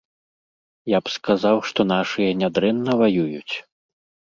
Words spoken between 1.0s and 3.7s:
б сказаў, што нашыя нядрэнна ваююць.